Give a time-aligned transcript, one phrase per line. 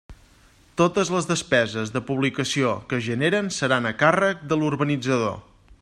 [0.81, 5.39] Totes les despeses de publicació que es generen seran a càrrec de l'urbanitzador.